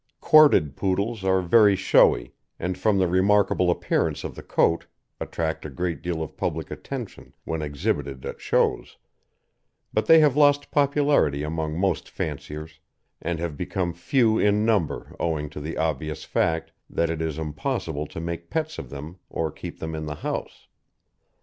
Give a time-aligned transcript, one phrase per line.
[0.19, 4.87] Corded Poodles are very showy, and from the remarkable appearance of the coat,
[5.19, 8.97] attract a great deal of public attention when exhibited at shows;
[9.93, 12.79] but they have lost popularity among most fanciers,
[13.21, 18.07] and have become few in number owing to the obvious fact that it is impossible
[18.07, 20.65] to make pets of them or keep them in the house.